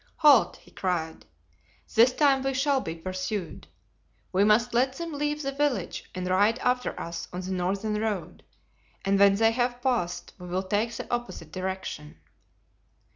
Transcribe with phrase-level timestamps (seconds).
[0.15, 1.27] "Halt!" he cried,
[1.93, 3.67] "this time we shall be pursued.
[4.31, 8.43] We must let them leave the village and ride after us on the northern road,
[9.05, 12.17] and when they have passed we will take the opposite direction."